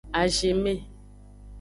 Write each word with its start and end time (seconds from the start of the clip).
Azinme. 0.21 0.73